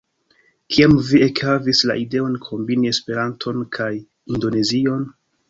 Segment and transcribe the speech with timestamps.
[0.75, 5.07] Kiam vi ekhavis la ideon kombini Esperanton kaj Indonezion?